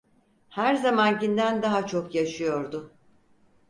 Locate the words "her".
0.49-0.75